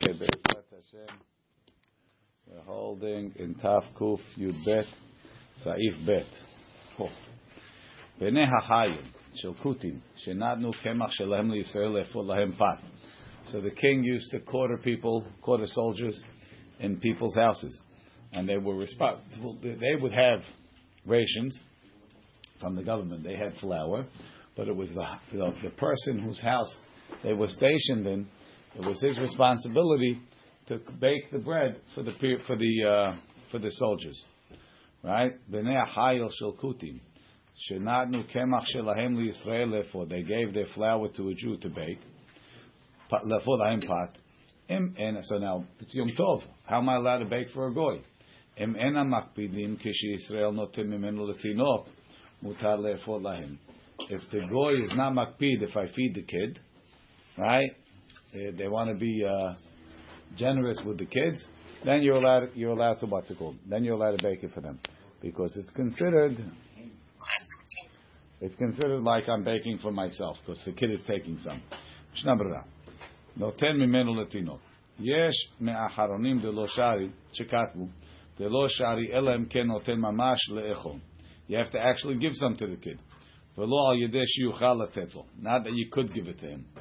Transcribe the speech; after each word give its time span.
Be'ezrat 0.00 0.65
Hashem, 0.71 1.17
we're 2.47 2.61
holding 2.61 3.33
in 3.37 3.55
Taf 3.55 3.83
Kuf 3.99 4.19
Yud 4.37 4.55
Bet, 4.65 4.85
Saif 5.63 6.05
Bet. 6.05 6.27
בני 8.19 8.43
החיים 8.57 9.01
של 9.33 9.53
כותים, 9.53 9.99
שנתנו 10.15 10.71
קמח 10.83 11.11
שלהם 11.11 11.51
לישראל 11.51 11.87
לאפות 11.87 12.27
להם 12.27 12.51
פת. 12.51 12.79
So 13.47 13.61
the 13.61 13.71
king 13.71 14.03
used 14.03 14.31
to 14.31 14.39
quarter 14.39 14.77
people, 14.77 15.23
quarter 15.41 15.65
soldiers 15.65 16.23
in 16.79 16.99
people's 16.99 17.35
houses. 17.35 17.81
And 18.33 18.47
they 18.47 18.57
were 18.57 18.75
responsible, 18.75 19.57
they 19.61 19.95
would 19.95 20.13
have 20.13 20.41
rations 21.05 21.59
from 22.59 22.75
the 22.75 22.83
government. 22.83 23.23
They 23.23 23.35
had 23.35 23.53
flour, 23.59 24.05
but 24.55 24.67
it 24.67 24.75
was 24.75 24.89
the, 24.89 25.05
the, 25.37 25.51
the 25.63 25.71
person 25.71 26.19
whose 26.19 26.39
house 26.39 26.73
they 27.23 27.33
were 27.33 27.47
stationed 27.47 28.05
in, 28.05 28.27
it 28.75 28.85
was 28.85 29.01
his 29.01 29.19
responsibility 29.19 30.19
to 30.67 30.79
bake 30.99 31.31
the 31.31 31.39
bread 31.39 31.81
for 31.93 32.03
the 32.03 32.13
for 32.47 32.55
the 32.55 32.83
uh, 32.85 33.15
for 33.51 33.59
the 33.59 33.71
soldiers, 33.71 34.21
right? 35.03 35.33
Bnei 35.51 35.85
Hayil 35.87 36.29
shel 36.39 36.53
Kutim, 36.53 36.99
shenatnu 37.69 38.25
kemach 38.33 38.65
shelahem 38.73 39.15
liYisrael 39.15 39.67
lefo. 39.67 40.07
They 40.07 40.21
gave 40.23 40.53
their 40.53 40.67
flour 40.73 41.09
to 41.17 41.29
a 41.29 41.33
Jew 41.33 41.57
to 41.57 41.69
bake. 41.69 41.99
Lefo 43.11 43.47
lahem 43.47 43.81
pat. 43.81 44.17
And 44.69 44.95
so 45.23 45.37
now 45.37 45.65
it's 45.81 45.93
Yom 45.93 46.11
Tov. 46.17 46.43
How 46.65 46.77
am 46.77 46.87
I 46.87 46.95
allowed 46.95 47.17
to 47.19 47.25
bake 47.25 47.51
for 47.53 47.67
a 47.67 47.73
goy? 47.73 47.99
Im 48.55 48.77
ena 48.77 49.03
makpidim 49.03 49.77
kishi 49.81 50.15
Yisrael 50.15 50.53
notim 50.53 50.85
mimenu 50.85 51.27
letinok 51.29 51.87
mutar 52.41 52.79
lefo 52.79 53.19
lahem. 53.19 53.57
If 54.09 54.21
the 54.31 54.47
goy 54.49 54.75
is 54.75 54.95
not 54.95 55.11
makpid, 55.11 55.61
if 55.61 55.75
I 55.75 55.87
feed 55.93 56.15
the 56.15 56.21
kid, 56.23 56.59
right? 57.37 57.71
They, 58.32 58.50
they 58.50 58.68
want 58.68 58.90
to 58.90 58.96
be 58.96 59.24
uh, 59.24 59.54
generous 60.36 60.80
with 60.84 60.98
the 60.98 61.06
kids, 61.06 61.44
then 61.84 62.02
you're 62.02 62.14
allowed 62.16 62.50
you're 62.54 62.72
allowed 62.72 63.00
to 63.00 63.06
what's 63.06 63.30
it 63.30 63.38
called? 63.38 63.56
Then 63.68 63.84
you're 63.84 63.94
allowed 63.94 64.18
to 64.18 64.22
bake 64.22 64.42
it 64.42 64.52
for 64.52 64.60
them 64.60 64.80
because 65.22 65.56
it's 65.62 65.72
considered 65.72 66.36
it's 68.40 68.54
considered 68.56 69.02
like 69.02 69.28
I'm 69.28 69.44
baking 69.44 69.78
for 69.78 69.92
myself 69.92 70.36
because 70.44 70.62
the 70.64 70.72
kid 70.72 70.90
is 70.90 71.00
taking 71.06 71.38
some. 71.38 71.62
נותן 73.36 73.76
ממנו 73.76 74.14
לתינוק. 74.14 74.60
יש 75.00 75.34
מאחרונים 75.60 76.40
דלא 76.40 76.66
שרי, 76.66 77.08
שכתבו, 77.32 77.86
דלא 78.38 78.68
שרי 78.68 79.12
אלא 79.12 79.36
אם 79.36 79.44
כן 79.44 79.66
נותן 79.66 79.98
ממש 80.00 80.50
לאכול. 80.50 80.98
You 81.48 81.52
have 81.52 81.70
to 81.72 81.78
actually 81.78 82.16
give 82.18 82.34
some 82.34 82.56
to 82.56 82.66
the 82.66 82.84
kid. 82.84 82.98
ולא 83.58 83.90
על 83.90 84.02
ידי 84.02 84.26
שיוכל 84.26 84.74
לתת 84.74 85.14
לו. 85.14 85.24
Not 85.42 85.64
that 85.64 85.72
you 85.72 85.90
could 85.94 86.12
give 86.14 86.28
it 86.28 86.40
to 86.40 86.46
him. 86.46 86.80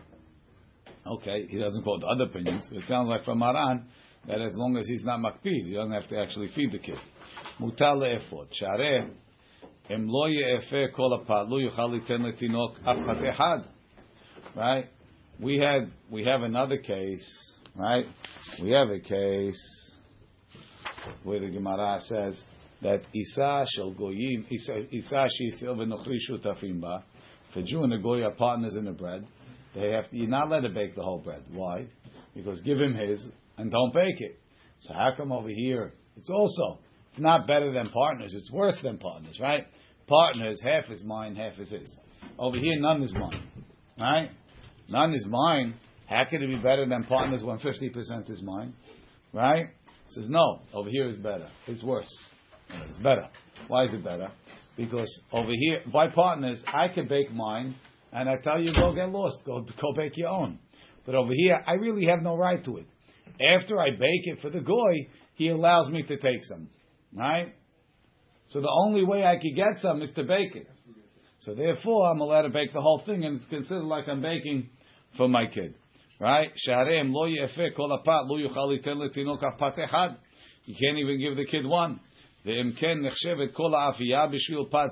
Okay, 1.07 1.47
he 1.49 1.59
doesn't 1.59 1.83
quote 1.83 2.05
other 2.05 2.25
opinions. 2.25 2.65
It 2.73 2.85
sounds 2.87 3.09
like 3.09 3.25
from 3.25 3.39
Maran 3.39 3.87
that 4.27 4.41
as 4.41 4.53
long 4.55 4.77
as 4.77 4.87
he's 4.87 5.05
not 5.05 5.21
makpid, 5.21 5.67
he 5.67 5.73
doesn't 5.73 5.93
have 5.93 6.09
to 6.09 6.19
actually 6.19 6.49
feed 6.55 6.73
the 6.73 6.79
kid. 6.79 6.99
Mutal 7.59 7.97
le'efot. 7.97 8.49
Shareh, 8.61 9.11
em 9.89 10.09
lo 10.09 10.27
ye'efe 10.27 10.93
kol 10.95 11.19
apat, 11.19 11.49
lo 11.49 11.59
yuchal 11.59 11.99
liten 11.99 12.21
letinok 12.21 12.81
apat 12.85 13.35
ehad. 13.35 13.65
Right? 14.55 14.87
We 15.41 15.59
had, 15.59 15.91
we 16.11 16.25
have 16.25 16.43
another 16.43 16.77
case, 16.77 17.55
right? 17.75 18.05
We 18.63 18.73
have 18.73 18.91
a 18.91 19.01
case 19.01 19.97
where 21.23 21.41
the 21.41 21.49
Gemara 21.49 21.99
says 22.03 22.39
that 22.83 23.01
Isa 23.15 23.65
shel 23.75 23.95
goyim, 23.95 24.47
Isa 24.51 25.29
she'isil 25.31 25.77
v'nochri 25.77 26.19
shutafim 26.29 26.81
ba, 26.81 27.05
if 27.51 27.57
a 27.57 27.63
Jew 27.63 27.83
and 27.85 27.95
a 27.95 27.99
goy 27.99 28.23
are 28.23 28.33
partners 28.33 28.75
in 28.77 28.85
the 28.85 28.93
bread, 28.93 29.27
they 29.75 29.91
have 29.93 30.09
to, 30.11 30.17
you're 30.17 30.29
not 30.29 30.49
allowed 30.49 30.61
to 30.61 30.71
bake 30.71 30.95
the 30.95 31.03
whole 31.03 31.19
bread. 31.19 31.43
Why? 31.53 31.87
Because 32.35 32.61
give 32.63 32.79
him 32.79 32.95
his 32.95 33.25
and 33.57 33.71
don't 33.71 33.93
bake 33.93 34.21
it. 34.21 34.41
So 34.81 34.95
how 34.95 35.13
come 35.17 35.33
over 35.33 35.49
here 35.49 35.95
it's 36.17 36.31
also 36.31 36.81
it's 37.13 37.21
not 37.21 37.47
better 37.47 37.73
than 37.73 37.89
partners, 37.91 38.33
it's 38.35 38.51
worse 38.53 38.79
than 38.83 38.99
partners, 38.99 39.39
right? 39.41 39.67
Partners, 40.07 40.61
half 40.63 40.91
is 40.91 41.03
mine, 41.05 41.35
half 41.35 41.59
is 41.59 41.71
his. 41.71 41.99
Over 42.39 42.59
here 42.59 42.81
none 42.81 43.03
is 43.03 43.13
mine. 43.15 43.43
Right? 43.99 44.31
None 44.89 45.15
is 45.15 45.27
mine. 45.29 45.75
How 46.09 46.25
can 46.29 46.43
it 46.43 46.49
be 46.49 46.57
better 46.57 46.87
than 46.89 47.05
partners 47.05 47.43
when 47.45 47.59
fifty 47.59 47.89
percent 47.89 48.29
is 48.29 48.43
mine? 48.43 48.75
Right? 49.33 49.67
He 50.09 50.15
says 50.15 50.29
no, 50.29 50.61
over 50.75 50.91
here 50.91 51.09
is 51.09 51.17
better. 51.17 51.49
It's 51.67 51.83
worse. 51.83 52.11
It's 52.89 52.99
better. 52.99 53.29
Why 53.69 53.85
is 53.85 53.95
it 53.95 54.05
better? 54.05 54.29
Because 54.77 55.09
over 55.33 55.51
here, 55.51 55.83
by 55.93 56.09
partners, 56.09 56.63
I 56.67 56.89
can 56.89 57.07
bake 57.07 57.33
mine 57.33 57.75
and 58.13 58.29
I 58.29 58.37
tell 58.37 58.61
you, 58.61 58.73
go 58.73 58.93
get 58.95 59.11
lost, 59.11 59.39
go 59.45 59.67
go 59.81 59.93
bake 59.95 60.17
your 60.17 60.29
own. 60.29 60.59
But 61.07 61.15
over 61.15 61.33
here, 61.35 61.61
I 61.67 61.75
really 61.75 62.07
have 62.07 62.23
no 62.23 62.37
right 62.37 62.63
to 62.65 62.79
it. 62.79 62.87
After 63.41 63.81
I 63.81 63.91
bake 63.91 64.27
it 64.27 64.41
for 64.43 64.51
the 64.51 64.61
goy, 64.61 65.09
he 65.35 65.49
allows 65.49 65.91
me 65.91 66.03
to 66.03 66.17
take 66.19 66.45
some, 66.45 66.69
right? 67.15 67.55
So 68.49 68.61
the 68.61 68.71
only 68.85 69.05
way 69.05 69.25
I 69.25 69.37
could 69.37 69.55
get 69.57 69.81
some 69.81 70.03
is 70.03 70.13
to 70.15 70.25
bake 70.25 70.55
it. 70.55 70.69
So 71.41 71.55
therefore, 71.55 72.11
I'm 72.11 72.21
allowed 72.21 72.43
to 72.43 72.51
bake 72.51 72.73
the 72.73 72.83
whole 72.83 73.03
thing, 73.07 73.25
and 73.25 73.41
it's 73.41 73.49
considered 73.49 73.85
like 73.85 74.09
I'm 74.09 74.21
baking 74.21 74.69
for 75.17 75.27
my 75.29 75.47
kid, 75.47 75.75
right? 76.21 76.51
Sharem 76.69 77.13
lo. 77.13 77.25
You 80.67 80.75
can't 80.75 80.99
even 80.99 81.19
give 81.19 81.37
the 81.37 81.47
kid 81.47 81.65
one. 81.67 82.01
Ve'imken 82.45 83.01
nechshevet 83.01 83.55
kol 83.55 83.71
ha'afiyah 83.71 84.31
b'shvil 84.31 84.71
pat. 84.71 84.91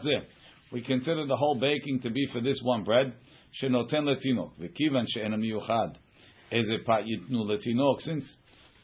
We 0.73 0.83
consider 0.83 1.27
the 1.27 1.37
whole 1.37 1.59
baking 1.59 2.01
to 2.03 2.11
be 2.11 2.27
for 2.33 2.41
this 2.41 2.61
one 2.63 2.85
bread. 2.85 3.15
Shenoten 3.63 4.05
letinok. 4.05 4.53
V'kivan 4.61 5.07
she'ena 5.09 5.37
miyuchad. 5.37 5.95
Eze 6.53 6.85
pat 6.85 7.05
yitnu 7.05 7.45
letinok. 7.45 8.01
Since 8.03 8.25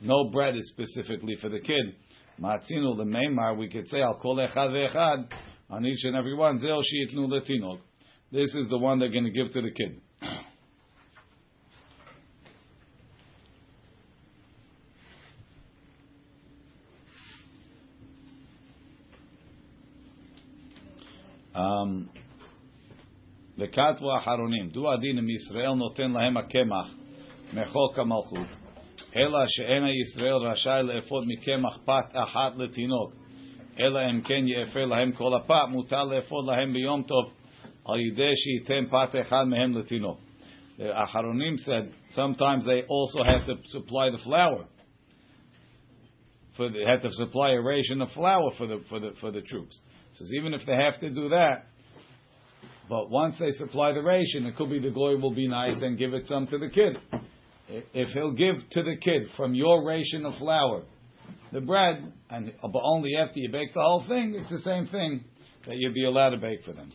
no 0.01 0.31
bread 0.31 0.57
is 0.57 0.71
specifically 0.73 1.37
for 1.41 1.49
the 1.51 1.61
kid, 1.61 1.95
matzinu 2.41 2.97
lemeimar, 2.97 3.59
we 3.59 3.69
could 3.69 3.89
say 3.89 4.01
al 4.01 4.15
kol 4.15 4.37
echad 4.37 4.71
ve'echad, 4.71 5.31
on 5.71 5.85
each 5.85 6.05
and 6.05 6.17
every 6.17 6.35
one, 6.35 6.59
zeo 6.59 6.83
she'yitnu 6.83 7.29
letinok. 7.29 7.81
This 8.33 8.55
is 8.55 8.69
the 8.69 8.79
one 8.79 8.99
they're 8.99 9.11
going 9.11 9.25
to 9.25 9.31
give 9.31 9.53
to 9.53 9.61
the 9.63 9.71
kid. 9.71 10.01
וכתבו 23.58 24.12
האחרונים, 24.12 24.70
דו 24.70 24.94
הדין 24.94 25.18
אם 25.18 25.30
ישראל 25.30 25.74
נותן 25.74 26.12
להם 26.12 26.38
הקמח 26.38 26.96
מחוק 27.54 28.00
המלכות, 28.00 28.48
אלא 29.16 29.40
שאין 29.48 29.84
הישראל 29.84 30.34
רשאי 30.52 30.84
לאפות 30.84 31.24
מקמח 31.28 31.78
פת 31.86 32.12
אחת 32.14 32.56
לתינוק, 32.58 33.14
אלא 33.80 34.00
אם 34.12 34.22
כן 34.22 34.48
יאפה 34.48 34.80
להם 34.80 35.12
כל 35.12 35.34
הפת, 35.36 35.70
מותר 35.70 36.04
לאפות 36.04 36.46
להם 36.48 36.74
ביום 36.74 37.04
טוב 37.04 37.34
על 37.86 38.00
ידי 38.00 38.32
שייתן 38.36 38.86
פת 38.90 39.16
אחד 39.22 39.44
מהם 39.44 39.78
לתינוק. 39.78 40.20
The 40.80 40.94
Acharonim 40.94 41.58
said 41.58 41.92
sometimes 42.16 42.64
they 42.64 42.84
also 42.88 43.22
have 43.22 43.46
to 43.48 43.56
supply 43.68 44.10
the 44.12 44.18
flour. 44.20 44.66
For 46.56 46.70
they 46.70 46.86
have 46.88 47.02
to 47.02 47.12
supply 47.12 47.52
a 47.52 47.62
ration 47.62 48.02
of 48.02 48.10
flour 48.12 48.52
for 48.58 48.66
the 48.66 48.78
for 48.88 49.00
the 49.02 49.12
for 49.20 49.30
the 49.30 49.42
troops. 49.42 49.78
Says 50.15 50.31
even 50.33 50.55
if 50.55 50.63
they 50.67 50.75
have 50.75 51.01
to 51.01 51.11
do 51.11 51.29
that, 51.31 51.67
but 52.89 53.11
once 53.11 53.37
they 53.39 53.51
supply 53.53 53.93
the 53.93 54.03
ration, 54.03 54.47
it 54.47 54.57
could 54.57 54.71
be 54.71 54.79
the 54.79 54.91
glory 54.91 55.17
will 55.17 55.35
be 55.35 55.49
nice 55.49 55.83
and 55.83 55.99
give 55.99 56.15
it 56.15 56.27
some 56.27 56.47
to 56.49 56.59
the 56.59 56.69
kid. 56.69 56.99
If 57.69 58.11
he'll 58.11 58.33
give 58.33 58.57
to 58.73 58.83
the 58.83 58.97
kid 59.01 59.29
from 59.37 59.55
your 59.55 59.85
ration 59.85 60.27
of 60.27 60.37
flour 60.37 60.83
the 61.53 61.61
bread, 61.61 62.13
and 62.31 62.53
but 62.61 62.83
only 62.83 63.17
after 63.17 63.39
you 63.39 63.51
bake 63.51 63.73
the 63.73 63.81
whole 63.81 64.05
thing, 64.07 64.37
it's 64.37 64.51
the 64.51 64.61
same 64.61 64.87
thing 64.89 65.25
that 65.67 65.77
you'd 65.77 65.95
be 65.95 66.05
allowed 66.05 66.31
to 66.31 66.37
bake 66.37 66.65
for 66.65 66.73
them. 66.73 66.93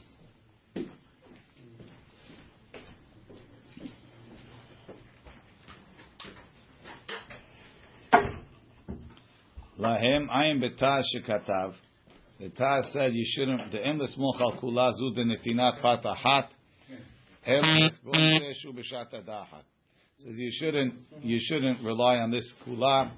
Lahem 9.79 10.27
ayin 10.29 10.61
betah 10.61 11.01
shekatav. 11.15 11.73
The 12.40 12.48
Taz 12.48 12.92
said 12.92 13.14
you 13.14 13.24
shouldn't. 13.26 13.70
The 13.72 13.84
endless 13.84 14.18
mochal 14.18 14.60
kula 14.60 14.92
zu 14.92 15.10
de 15.14 15.24
netinat 15.24 15.80
patahat. 15.80 16.48
Says 20.18 20.34
you 20.36 20.50
shouldn't 20.52 20.94
you 21.22 21.38
shouldn't 21.40 21.84
rely 21.84 22.16
on 22.16 22.30
this 22.30 22.52
kula 22.66 23.12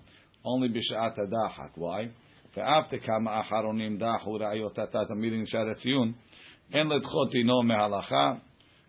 only 0.44 0.69
b'shat 0.69 1.19
adahak. 1.19 1.70
Why? 1.76 2.08
ואף 2.56 2.94
כמה 2.94 3.40
אחרונים 3.40 3.98
דחו 3.98 4.32
ראיות 4.32 4.78
התז 4.78 5.10
המילים 5.10 5.46
שער 5.46 5.70
הציון, 5.70 6.12
אין 6.75 6.87
לדחות 6.87 7.31
דינו 7.31 7.62
מהלכה, 7.62 8.32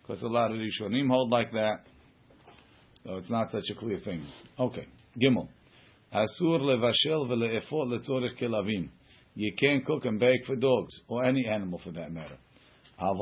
because 0.02 0.22
a 0.22 0.28
lot 0.28 0.50
of 0.50 0.56
Rishonim 0.56 1.08
hold 1.08 1.30
like 1.30 1.52
that. 1.52 1.86
So 3.04 3.16
it's 3.16 3.30
not 3.30 3.50
such 3.50 3.64
a 3.70 3.74
clear 3.74 3.98
thing. 3.98 4.22
Okay, 4.58 4.86
Gimel. 5.20 5.48
אסור 6.10 6.58
לבשל 6.58 7.18
ולאפות 7.28 7.88
לצורך 7.88 8.38
כלבים. 8.38 8.88
You 9.35 9.53
can't 9.59 9.85
cook 9.85 10.05
and 10.05 10.19
bake 10.19 10.45
for 10.45 10.55
dogs 10.55 10.93
or 11.07 11.23
any 11.23 11.47
animal 11.47 11.79
for 11.83 11.91
that 11.91 12.11
matter. 12.11 12.37
You're 12.99 13.15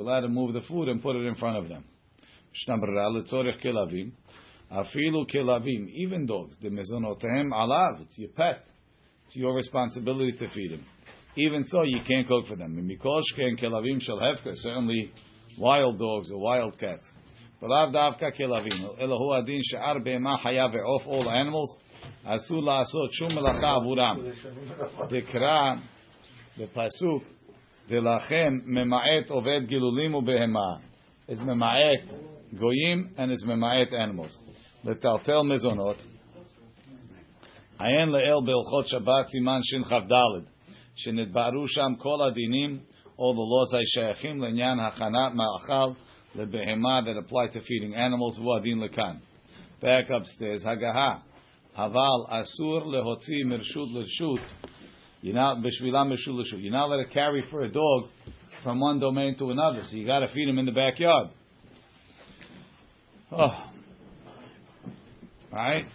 allowed 0.00 0.20
to 0.20 0.28
move 0.28 0.54
the 0.54 0.60
food 0.68 0.88
and 0.88 1.02
put 1.02 1.16
it 1.16 1.26
in 1.26 1.34
front 1.34 1.58
of 1.58 1.68
them. 1.68 1.84
Even 5.94 6.26
dogs, 6.26 6.54
the 6.62 6.68
mezonotehem 6.68 7.50
alav, 7.50 8.02
it's 8.02 8.16
your 8.16 8.30
pet. 8.30 8.64
It's 9.26 9.36
your 9.36 9.54
responsibility 9.54 10.32
to 10.32 10.48
feed 10.50 10.72
him. 10.72 10.84
Even 11.36 11.64
so, 11.66 11.82
you 11.82 12.00
can't 12.06 12.28
cook 12.28 12.46
for 12.46 12.56
them. 12.56 12.76
Certainly 14.54 15.12
wild 15.58 15.98
dogs 15.98 16.30
or 16.30 16.38
wild 16.38 16.78
cats. 16.78 17.04
But 17.60 17.70
all 17.70 17.92
animals, 21.30 21.76
אסור 22.24 22.62
לעשות 22.62 23.12
שום 23.12 23.28
מלאכה 23.34 23.74
עבורם. 23.74 24.16
דקרא 25.08 25.74
בפסוק, 26.58 27.22
דלכם 27.88 28.52
ממעט 28.66 29.30
עובד 29.30 29.60
גילולים 29.66 30.14
ובהמה. 30.14 30.76
is 31.28 31.42
ממעט 31.46 32.18
and 33.16 33.30
is 33.30 33.46
ממעט 33.46 33.88
animals. 33.88 34.52
לטלטל 34.84 35.42
מזונות. 35.42 35.96
עיין 37.78 38.08
לאל 38.08 38.46
בהלכות 38.46 38.86
שבת 38.86 39.26
סימן 39.26 39.58
שכ"ד, 39.62 40.12
שנתבהרו 40.94 41.68
שם 41.68 41.94
כל 41.98 42.22
הדינים, 42.22 42.78
all 43.18 43.34
the 43.34 43.46
laws 43.52 43.76
השייכים 43.82 44.42
לעניין 44.42 44.80
הכנת 44.80 45.32
מאכל 45.34 45.92
לבהמה 46.34 47.00
that 47.00 47.28
apply 47.28 47.54
to 47.54 47.60
feeding 47.60 47.94
animals, 47.94 48.40
והוא 48.40 48.56
הדין 48.56 48.80
לכאן. 48.80 49.16
Back 49.80 50.08
upstairs, 50.10 50.68
הגהה. 50.68 51.18
Aval 51.76 52.28
asur 52.30 52.84
lehotzi 52.84 53.44
mershut 53.46 53.88
l'rshut. 53.94 54.44
You're 55.22 55.34
not 55.34 55.58
b'shvila 55.58 56.06
mershut 56.06 56.34
l'rshut. 56.34 56.62
You're 56.62 56.72
not 56.72 56.88
allowed 56.88 57.04
to 57.04 57.10
carry 57.10 57.42
for 57.50 57.62
a 57.62 57.68
dog 57.70 58.08
from 58.62 58.80
one 58.80 59.00
domain 59.00 59.36
to 59.38 59.50
another. 59.50 59.82
So 59.88 59.96
you 59.96 60.04
got 60.06 60.18
to 60.18 60.28
feed 60.28 60.48
him 60.48 60.58
in 60.58 60.66
the 60.66 60.72
backyard. 60.72 61.28
Oh, 63.30 63.70
right. 65.50 65.86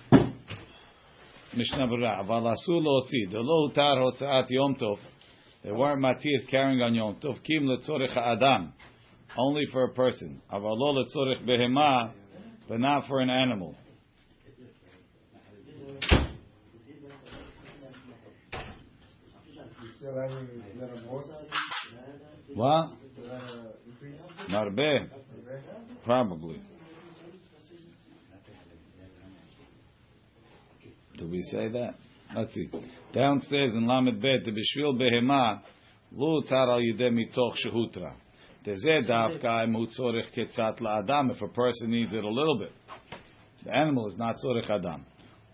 Mishnah 1.55 1.87
Berurah. 1.87 2.25
Aval 2.25 2.55
asur 2.55 2.81
lehotzi. 2.81 3.31
The 3.31 3.39
lo 3.39 3.69
utar 3.69 3.97
hotzaat 3.97 4.49
yom 4.49 4.75
tov. 4.75 4.97
They 5.63 5.71
weren't 5.71 6.01
matir 6.01 6.49
carrying 6.49 6.81
on 6.81 6.95
yom 6.95 7.17
tov. 7.23 7.43
Kim 7.43 7.67
letzorech 7.67 8.17
adam. 8.17 8.73
Only 9.37 9.65
for 9.71 9.83
a 9.83 9.93
person. 9.93 10.41
Aval 10.51 10.75
lo 10.75 11.03
letzorech 11.03 11.45
behema, 11.47 12.13
but 12.67 12.79
not 12.79 13.07
for 13.07 13.19
an 13.19 13.29
animal. 13.29 13.75
What? 22.53 22.89
Marbe? 24.49 25.09
Probably. 26.05 26.61
Do 31.17 31.27
we 31.27 31.41
say 31.51 31.69
that? 31.69 31.95
Let's 32.35 32.53
see. 32.53 32.69
Downstairs 33.13 33.73
in 33.73 33.87
Lamed 33.87 34.21
Bet, 34.21 34.45
the 34.45 34.51
Bishvil 34.51 34.99
Behema, 34.99 35.61
Lu 36.11 36.43
tar 36.47 36.69
al 36.69 36.79
yideh 36.79 37.11
mitoch 37.11 37.55
shehutra. 37.65 38.13
Tezeh 38.65 39.07
davka 39.07 39.63
im 39.63 39.73
hu 39.73 39.87
tzorech 39.87 40.31
ketzat 40.35 40.79
la'adam, 40.79 41.31
if 41.31 41.41
a 41.41 41.47
person 41.47 41.91
needs 41.91 42.13
it 42.13 42.23
a 42.23 42.29
little 42.29 42.59
bit. 42.59 42.71
The 43.65 43.75
animal 43.75 44.07
is 44.07 44.17
not 44.17 44.37
tzorech 44.37 44.69
adam. 44.69 45.05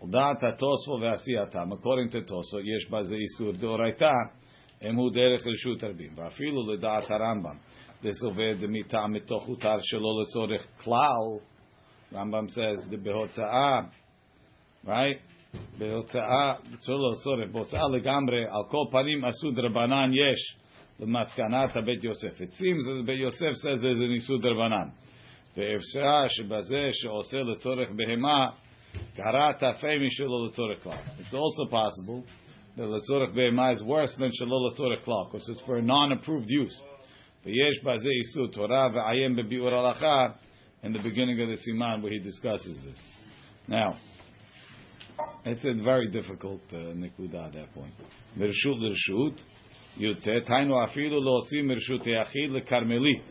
Udat 0.04 0.42
ha-tosfo 0.42 1.00
ve'asiyatam. 1.02 1.74
According 1.74 2.10
to 2.10 2.22
Tosfo, 2.22 2.60
yesh 2.60 2.90
baze 2.92 3.16
isur 3.16 3.54
deoraita, 3.54 4.14
הם 4.82 4.96
הוא 4.96 5.12
דרך 5.12 5.48
רשות 5.48 5.84
הרבים. 5.84 6.12
ואפילו 6.16 6.74
לדעת 6.74 7.12
הרמב"ם, 7.12 7.58
this 8.04 8.26
עובד 8.26 8.56
מטעם 8.70 9.14
מתוך 9.14 9.46
הותר 9.46 9.76
שלא 9.82 10.22
לצורך 10.22 10.68
כלל, 10.84 11.40
רמב"ם 12.14 12.46
says, 12.46 12.96
בהוצאה, 13.04 13.80
right? 14.86 15.20
בהוצאה, 15.78 16.54
שלא 16.82 17.12
לצורך, 17.12 17.50
בהוצאה 17.52 17.88
לגמרי, 17.88 18.44
על 18.44 18.64
כל 18.70 18.86
פנים 18.92 19.26
עשו 19.26 19.52
דרבנן 19.52 20.12
יש 20.14 20.58
למסקנת 21.00 21.76
הבית 21.76 22.04
יוסף. 22.04 22.42
It 22.42 22.52
seems 22.52 23.06
בית 23.06 23.20
יוסף 23.20 23.52
says 23.52 23.76
זה 23.76 24.08
ניסו 24.08 24.38
דרבנן. 24.38 24.88
ואפשר 25.58 26.28
שבזה 26.28 26.90
שעושה 26.92 27.38
לצורך 27.38 27.90
בהמה, 27.96 28.50
It's 29.16 29.28
also 31.34 31.66
possible 31.70 32.24
that 32.76 32.84
the 32.84 32.84
letzorech 32.84 33.36
be'ema 33.36 33.74
is 33.74 33.84
worse 33.84 34.16
than 34.18 34.32
shalol 34.32 34.72
letzorech 34.72 35.04
klal 35.04 35.32
because 35.32 35.48
it's 35.50 35.62
for 35.62 35.78
a 35.78 35.82
non-approved 35.82 36.50
use. 36.50 36.76
V'yesh 37.46 37.84
bazeh 37.84 38.08
isu 38.08 38.54
Torah 38.54 38.90
ve'ayem 38.90 39.40
bebiur 39.40 39.72
alacha 39.72 40.36
in 40.82 40.94
the 40.94 41.00
beginning 41.00 41.40
of 41.42 41.50
the 41.50 41.58
siman 41.68 42.02
where 42.02 42.12
he 42.12 42.20
discusses 42.20 42.80
this. 42.84 43.00
Now, 43.68 44.00
it's 45.46 45.64
a 45.64 45.74
very 45.84 46.10
difficult 46.10 46.62
uh, 46.72 46.76
nikuda 46.76 47.48
at 47.48 47.54
that 47.54 47.74
point. 47.74 47.94
Mirshut 48.38 48.80
l'rshut 48.80 49.38
yutet 50.00 50.48
hainu 50.48 50.88
afilu 50.88 51.22
lo'otzi 51.22 51.62
mirshut 51.62 52.08
yachid 52.08 52.50
le'karmelit 52.50 53.24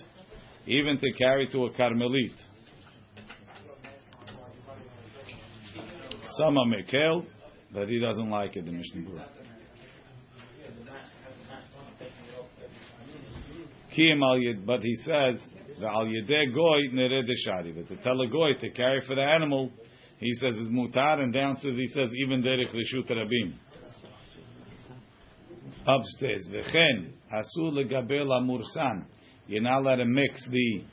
even 0.67 0.99
to 0.99 1.13
carry 1.13 1.49
to 1.49 1.67
a 1.67 1.71
karmelit. 1.73 2.35
Some 6.37 6.57
are 6.59 6.67
mekel, 6.67 7.27
but 7.73 7.89
he 7.89 7.99
doesn't 7.99 8.31
like 8.31 8.57
it, 8.57 8.65
the 8.65 8.73
Mishnah 8.73 9.03
Berurah. 9.03 9.29
But 14.65 14.83
he 14.83 14.95
says, 14.97 15.41
the 15.79 15.87
al 15.87 16.07
yedeh 16.07 16.55
goy 16.55 16.89
neredeshari. 16.95 17.75
But 17.75 17.89
to 17.89 18.03
tell 18.03 18.21
a 18.21 18.29
goy 18.29 18.55
to 18.55 18.71
carry 18.71 19.01
for 19.07 19.15
the 19.15 19.23
animal, 19.23 19.71
he 20.19 20.33
says 20.35 20.55
is 20.55 20.69
mutar, 20.69 21.21
and 21.21 21.33
downstairs 21.33 21.77
he 21.77 21.87
says 21.89 22.09
even 22.25 22.43
derech 22.43 22.73
reshut 22.75 23.11
rabim. 23.11 23.55
Upstairs, 25.87 26.47
v'chen 26.49 27.13
asu 27.33 27.73
legaber 27.73 28.25
lamursan. 28.25 29.05
You're 29.49 29.63
not 29.63 29.81
allowed 29.83 29.97
to 29.97 30.05
mix 30.05 30.49
the 30.49 30.85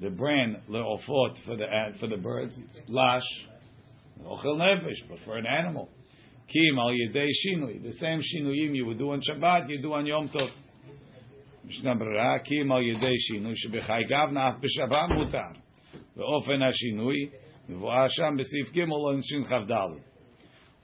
the 0.00 0.10
bran 0.10 0.60
leofot 0.68 1.36
for 1.46 1.56
the 1.56 1.66
for 2.00 2.08
the 2.08 2.16
birds. 2.16 2.58
Lash, 2.88 3.22
ochel 4.25 4.57
nefesh, 4.57 5.07
but 5.09 5.19
for 5.25 5.37
an 5.37 5.45
animal. 5.45 5.89
Kim 6.47 6.79
al 6.79 6.91
yedei 6.91 7.29
shinui. 7.45 7.83
The 7.83 7.93
same 7.93 8.19
shinuyim 8.19 8.75
you 8.75 8.85
would 8.85 8.97
do 8.97 9.11
on 9.11 9.21
Shabbat, 9.21 9.69
you 9.69 9.81
do 9.81 9.93
on 9.93 10.05
Yom 10.05 10.29
Tov. 10.29 10.49
משנה 11.67 11.95
ברירה, 11.95 12.39
כי 12.43 12.61
אם 12.61 12.71
על 12.71 12.83
ידי 12.83 13.17
שינוי 13.17 13.53
שבחייגב 13.55 14.27
נאף 14.31 14.53
בשבת 14.59 15.09
מותר. 15.09 15.59
ואופן 16.17 16.61
השינוי 16.61 17.29
מבואר 17.69 18.07
שם 18.09 18.33
בסעיף 18.37 18.73
ג' 18.73 18.89
עונשין 18.89 19.43
כ"ד. 19.43 19.71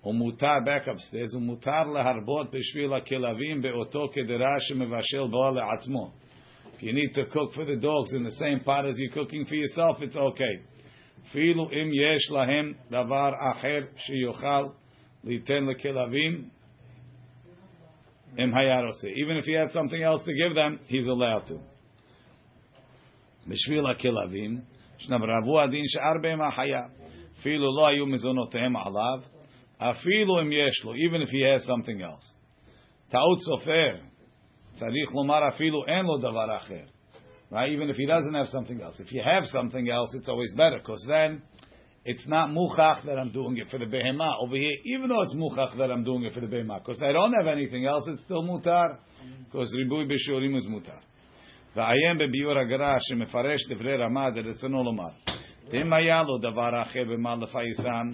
ומותר, 0.06 0.58
back 0.66 0.88
upstairs, 0.88 1.36
ומותר 1.36 1.84
להרבות 1.94 2.52
בשביל 2.52 2.94
הכלבים 2.94 3.62
באותו 3.62 4.10
כדרה 4.14 4.60
שמבשל 4.60 5.28
בו 5.28 5.50
לעצמו. 5.50 6.12
If 6.76 6.84
you 6.84 6.94
need 6.94 7.14
to 7.16 7.26
cook 7.26 7.54
for 7.54 7.66
the 7.66 7.78
dogs 7.78 8.14
in 8.14 8.24
the 8.24 8.32
same 8.32 8.60
pot 8.66 8.86
as 8.86 8.96
you're 8.98 9.14
cooking 9.14 9.46
for 9.46 9.56
yourself, 9.56 10.02
it's 10.02 10.18
okay. 10.18 10.56
אפילו 11.26 11.70
אם 11.72 11.92
יש 11.94 12.32
להם 12.32 12.74
דבר 12.90 13.32
אחר 13.52 13.80
שיוכל 13.96 14.66
ליתן 15.24 15.66
לכלבים, 15.66 16.50
even 18.36 19.38
if 19.38 19.46
he 19.46 19.54
had 19.54 19.72
something 19.72 20.02
else 20.04 20.22
to 20.24 20.34
give 20.34 20.56
them, 20.56 20.80
he's 20.90 21.08
allowed 21.08 21.48
to. 21.48 21.56
בשביל 23.48 23.86
הכלבים, 23.86 24.58
שנברבו 24.98 25.62
הדין 25.62 25.84
שאר 25.88 26.22
בהמה 26.22 26.52
חיה. 26.52 26.82
אפילו 27.40 27.76
לא 27.78 27.88
היו 27.88 28.06
מזונותיהם 28.06 28.76
עליו, 28.78 29.20
אפילו 29.78 30.42
אם 30.42 30.52
יש 30.52 30.86
לו, 30.86 30.94
even 30.94 31.28
if 31.28 31.30
he 31.30 31.44
has 31.46 31.70
something 31.70 32.02
else. 32.02 32.36
טעות 33.10 33.40
סופר, 33.40 33.96
צריך 34.72 35.16
לומר 35.16 35.48
אפילו 35.48 35.86
אין 35.88 36.06
לו 36.06 36.18
דבר 36.18 36.58
אחר. 36.58 36.84
Right? 37.50 37.72
Even 37.72 37.90
if 37.90 37.96
he 37.96 38.06
doesn't 38.06 38.34
have 38.34 38.48
something 38.48 38.82
else. 38.82 39.00
If 39.00 39.12
you 39.12 39.22
have 39.24 39.46
something 39.46 39.90
else, 39.90 40.10
it's 40.16 40.28
always 40.28 40.52
better, 40.54 40.80
because 40.80 41.06
then 41.08 41.44
it's 42.04 42.28
not 42.28 42.50
muchach 42.50 43.06
that 43.06 43.18
I'm 43.20 43.32
doing 43.32 43.58
it 43.58 43.70
for 43.70 43.78
the 43.78 43.86
behema 43.86 44.42
over 44.42 44.56
here, 44.56 44.78
even 44.86 45.08
though 45.10 45.22
it's 45.22 45.36
muchach 45.36 45.78
that 45.78 45.92
I'm 45.92 46.04
doing 46.04 46.24
it 46.24 46.34
for 46.34 46.42
the 46.42 46.48
behema, 46.48 46.80
because 46.80 47.02
I 47.04 47.12
don't 47.12 47.34
have 47.34 47.48
anything 47.48 47.86
else, 47.86 48.04
it's 48.08 48.24
still 48.24 48.44
mutar, 48.44 48.98
because 49.46 49.74
ribui 49.76 50.10
b'shurim 50.12 50.58
is 50.58 50.66
mutar. 50.66 51.00
ועיין 51.76 52.18
בביור 52.18 52.60
הגר"א 52.60 52.98
שמפרש 53.00 53.68
דברי 53.70 53.98
רמה 53.98 54.30
דרצונו 54.30 54.84
לומר. 54.84 55.10
אם 55.74 55.94
היה 55.94 56.24
לו 56.24 56.38
דבר 56.38 56.82
אחר 56.82 57.04
במה 57.04 57.36
לפייסן, 57.36 58.10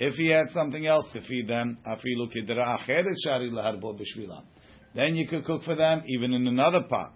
if 0.00 0.14
he 0.14 0.28
had 0.28 0.48
something 0.54 0.86
else 0.86 1.12
to 1.12 1.20
feed 1.20 1.48
them, 1.48 1.92
אפילו 1.92 2.30
כדרה 2.30 2.74
אחרת 2.74 3.14
שרי 3.24 3.50
להרבות 3.50 3.96
בשבילם. 4.00 4.42
Then 4.94 5.16
you 5.16 5.28
could 5.28 5.44
cook 5.44 5.64
for 5.64 5.76
them 5.76 6.02
even 6.06 6.32
in 6.32 6.46
another 6.46 6.80
pot. 6.88 7.12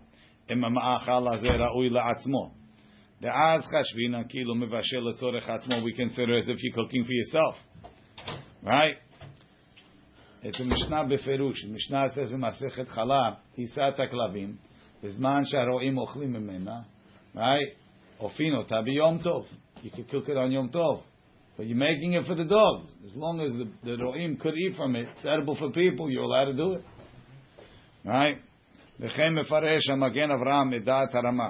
אם 0.52 0.64
המאכל 0.64 1.28
הזה 1.34 1.54
ראוי 1.54 1.88
לעצמו. 1.88 2.50
דאז 3.20 3.62
חשבינה 3.66 4.24
כאילו 4.24 4.54
מבשל 4.54 5.00
לצורך 5.00 5.48
עצמו, 5.48 5.74
we 5.74 5.96
consider 5.96 6.38
as 6.38 6.48
if 6.48 6.62
you're 6.62 6.74
cooking 6.74 7.04
for 7.04 7.12
yourself. 7.12 7.56
Right? 8.64 8.96
It's 10.42 10.60
a 10.60 10.64
Mishnah 10.64 11.04
בפירוש. 11.08 11.64
Mishnah 11.64 12.06
says 12.14 12.32
in 12.32 12.40
מסכת 12.40 12.88
חלב, 12.88 13.34
תישא 13.54 13.88
את 13.88 14.00
הכלבים, 14.00 14.56
בזמן 15.02 15.42
שהרועים 15.44 15.98
אוכלים 15.98 16.32
ממנה, 16.32 16.80
right? 17.34 17.82
Ofino 18.20 18.66
tabi 18.68 18.92
Yom 18.92 19.18
Tov. 19.18 19.46
You 19.82 19.90
could 19.90 20.08
cook 20.08 20.28
it 20.28 20.36
on 20.36 20.52
Yom 20.52 20.70
Tov. 20.70 21.02
But 21.56 21.66
you're 21.66 21.76
making 21.76 22.14
it 22.14 22.24
for 22.24 22.34
the 22.34 22.44
dogs. 22.44 22.88
As 23.04 23.14
long 23.14 23.40
as 23.40 23.52
the, 23.52 23.68
the 23.84 23.96
ro'im 24.02 24.40
could 24.40 24.54
eat 24.54 24.76
from 24.76 24.96
it, 24.96 25.08
it's 25.16 25.26
edible 25.26 25.56
for 25.56 25.70
people, 25.70 26.10
you're 26.10 26.22
allowed 26.22 26.46
to 26.46 26.54
do 26.54 26.72
it. 26.74 26.84
Right? 28.04 28.36
וכן 28.99 29.33
מפרש 29.33 29.89
המגן 29.89 30.31
אברהם 30.31 30.73
את 30.73 30.83
דעת 30.83 31.15
הרמה, 31.15 31.49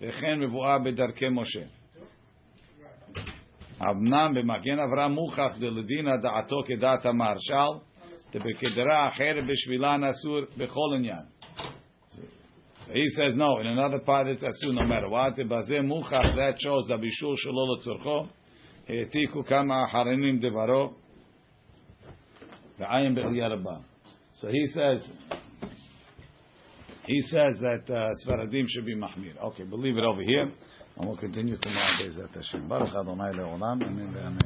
וכן 0.00 0.40
מבואה 0.40 0.78
בדרכי 0.78 1.28
משה. 1.28 1.64
אמנם 3.82 4.34
במגן 4.34 4.78
אברהם 4.78 5.12
מוכח 5.12 5.56
דלדינא 5.58 6.16
דעתו 6.16 6.56
כדעת 6.66 7.06
המהרש"ל, 7.06 7.78
דבקדרה 8.32 9.08
אחרת 9.08 9.44
בשבילן 9.46 10.04
אסור 10.04 10.40
בכל 10.56 10.94
עניין. 10.96 11.24
He 12.90 13.06
says 13.08 13.36
no, 13.36 13.58
in 13.58 13.66
another 13.66 13.98
part 13.98 14.26
it's 14.28 14.42
asur 14.42 14.72
no 14.72 14.82
matter 14.82 15.08
what. 15.10 15.34
בזה 15.48 15.80
מוכח, 15.82 16.22
that 16.22 16.58
shows 16.58 16.92
הבישול 16.94 17.36
שלו 17.36 17.74
לצורכו, 17.76 18.22
העתיקו 18.88 19.44
כמה 19.44 19.84
אחרונים 19.84 20.38
דברו, 20.38 20.92
ועין 22.78 23.14
בעלייה 23.14 23.48
רבה. 23.48 23.76
So 24.34 24.46
he 24.46 24.66
says, 24.74 25.10
he 27.08 27.20
says 27.22 27.56
that 27.60 27.90
uh, 27.92 28.10
should 28.68 28.86
be 28.86 28.94
mahmir. 28.94 29.36
Okay, 29.42 29.64
we'll 29.68 29.80
leave 29.80 29.96
it 29.96 30.04
over 30.04 30.22
here, 30.22 30.42
and 30.42 31.06
we'll 31.06 31.16
continue 31.16 31.56
tomorrow. 31.56 31.96
Baruch 32.68 32.94
Adonai 32.94 33.32
le'olam. 33.32 33.82
Amen. 33.82 34.38